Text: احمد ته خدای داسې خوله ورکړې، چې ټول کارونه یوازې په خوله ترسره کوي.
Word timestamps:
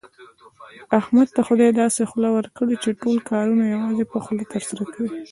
احمد 0.99 1.27
ته 1.35 1.41
خدای 1.47 1.71
داسې 1.81 2.01
خوله 2.09 2.29
ورکړې، 2.33 2.75
چې 2.83 2.89
ټول 3.01 3.17
کارونه 3.31 3.63
یوازې 3.75 4.05
په 4.11 4.17
خوله 4.23 4.43
ترسره 4.53 4.83
کوي. 4.93 5.17